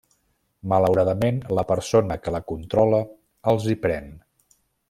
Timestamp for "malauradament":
0.71-1.37